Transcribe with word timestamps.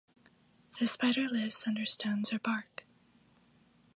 The 0.79 0.87
spider 0.87 1.27
lives 1.29 1.67
under 1.67 1.85
stones 1.85 2.33
or 2.33 2.39
bark. 2.39 2.85